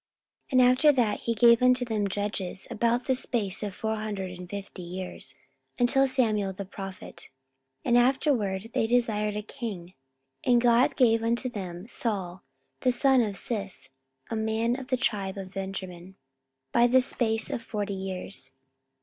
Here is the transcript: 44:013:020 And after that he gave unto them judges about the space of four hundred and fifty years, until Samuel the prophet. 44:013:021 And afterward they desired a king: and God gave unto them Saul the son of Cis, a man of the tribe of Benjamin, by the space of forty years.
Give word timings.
44:013:020 0.51 0.51
And 0.63 0.71
after 0.71 0.91
that 0.93 1.19
he 1.19 1.35
gave 1.35 1.61
unto 1.61 1.85
them 1.85 2.07
judges 2.07 2.67
about 2.71 3.05
the 3.05 3.13
space 3.13 3.61
of 3.61 3.75
four 3.75 3.97
hundred 3.97 4.31
and 4.31 4.49
fifty 4.49 4.81
years, 4.81 5.35
until 5.77 6.07
Samuel 6.07 6.53
the 6.53 6.65
prophet. 6.65 7.29
44:013:021 7.85 7.85
And 7.85 7.97
afterward 7.99 8.71
they 8.73 8.87
desired 8.87 9.35
a 9.35 9.43
king: 9.43 9.93
and 10.43 10.59
God 10.59 10.95
gave 10.95 11.21
unto 11.21 11.49
them 11.49 11.87
Saul 11.87 12.41
the 12.79 12.91
son 12.91 13.21
of 13.21 13.37
Cis, 13.37 13.91
a 14.31 14.35
man 14.35 14.75
of 14.75 14.87
the 14.87 14.97
tribe 14.97 15.37
of 15.37 15.53
Benjamin, 15.53 16.15
by 16.71 16.87
the 16.87 16.99
space 17.01 17.51
of 17.51 17.61
forty 17.61 17.93
years. 17.93 18.53